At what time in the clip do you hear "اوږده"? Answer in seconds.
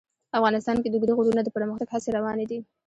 0.95-1.13